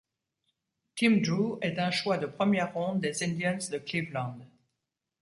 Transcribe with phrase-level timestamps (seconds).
[0.95, 4.39] Tim Drew est un choix de première ronde des Indians de Cleveland.